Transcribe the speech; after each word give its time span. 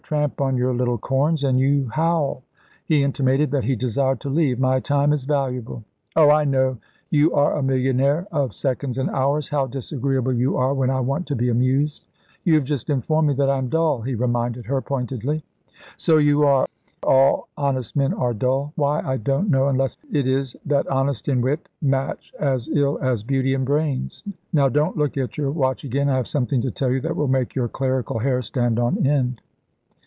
Tramp 0.03 0.41
on 0.41 0.57
your 0.57 0.73
little 0.73 0.97
corns 0.97 1.41
and 1.45 1.57
you 1.57 1.87
howl." 1.87 2.43
He 2.85 3.01
intimated 3.01 3.49
that 3.51 3.63
he 3.63 3.77
desired 3.77 4.19
to 4.21 4.29
leave. 4.29 4.59
"My 4.59 4.81
time 4.81 5.13
is 5.13 5.23
valuable." 5.23 5.85
"Oh, 6.17 6.29
I 6.29 6.43
know 6.43 6.79
yon 7.11 7.31
are 7.31 7.55
a 7.55 7.63
millionaire 7.63 8.27
of 8.29 8.53
seconds 8.53 8.97
and 8.97 9.09
hours. 9.11 9.47
How 9.47 9.67
disagreeable 9.67 10.33
you 10.33 10.57
are, 10.57 10.73
when 10.73 10.89
I 10.89 10.99
want 10.99 11.27
to 11.27 11.35
be 11.37 11.47
amused!" 11.47 12.03
"You 12.43 12.55
have 12.55 12.65
just 12.65 12.89
informed 12.89 13.29
me 13.29 13.33
that 13.35 13.49
I 13.49 13.57
am 13.57 13.69
dull," 13.69 14.01
he 14.01 14.13
reminded 14.13 14.65
her 14.65 14.81
pointedly. 14.81 15.45
"So 15.95 16.17
you 16.17 16.43
are; 16.45 16.67
all 17.03 17.47
honest 17.55 17.95
men 17.95 18.11
are 18.13 18.33
dull. 18.33 18.73
Why, 18.75 18.99
I 19.01 19.15
don't 19.15 19.49
know, 19.49 19.69
unless 19.69 19.97
it 20.11 20.27
is 20.27 20.57
that 20.65 20.87
honesty 20.87 21.31
and 21.31 21.41
wit 21.41 21.69
match 21.81 22.33
as 22.37 22.67
ill 22.67 22.99
as 23.01 23.23
beauty 23.23 23.53
and 23.53 23.63
brains. 23.63 24.23
Now 24.51 24.67
don't 24.67 24.97
look 24.97 25.15
at 25.15 25.37
your 25.37 25.51
watch 25.51 25.85
again. 25.85 26.09
I 26.09 26.15
have 26.17 26.27
something 26.27 26.59
to 26.63 26.71
tell 26.71 26.91
you 26.91 26.99
that 26.99 27.15
will 27.15 27.29
make 27.29 27.55
your 27.55 27.69
clerical 27.69 28.19
hair 28.19 28.41
stand 28.41 28.77
on 28.77 29.07
end." 29.07 29.39